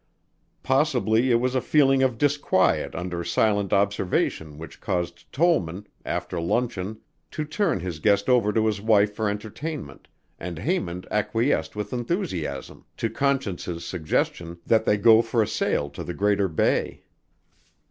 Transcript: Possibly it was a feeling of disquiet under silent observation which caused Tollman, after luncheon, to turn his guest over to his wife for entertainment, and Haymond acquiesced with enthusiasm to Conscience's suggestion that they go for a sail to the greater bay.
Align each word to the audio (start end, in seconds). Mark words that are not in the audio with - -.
Possibly 0.63 1.29
it 1.29 1.35
was 1.39 1.53
a 1.53 1.61
feeling 1.61 2.01
of 2.01 2.17
disquiet 2.17 2.95
under 2.95 3.23
silent 3.23 3.71
observation 3.71 4.57
which 4.57 4.81
caused 4.81 5.31
Tollman, 5.31 5.85
after 6.03 6.41
luncheon, 6.41 6.99
to 7.29 7.45
turn 7.45 7.79
his 7.79 7.99
guest 7.99 8.27
over 8.27 8.51
to 8.51 8.65
his 8.65 8.81
wife 8.81 9.13
for 9.13 9.29
entertainment, 9.29 10.07
and 10.39 10.57
Haymond 10.57 11.05
acquiesced 11.11 11.75
with 11.75 11.93
enthusiasm 11.93 12.83
to 12.97 13.11
Conscience's 13.11 13.85
suggestion 13.85 14.57
that 14.65 14.85
they 14.85 14.97
go 14.97 15.21
for 15.21 15.43
a 15.43 15.47
sail 15.47 15.87
to 15.91 16.03
the 16.03 16.15
greater 16.15 16.47
bay. 16.47 17.03